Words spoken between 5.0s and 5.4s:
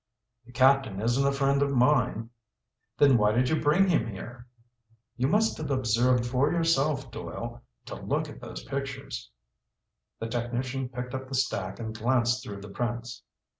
"You